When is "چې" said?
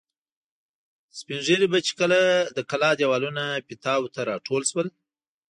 1.87-1.93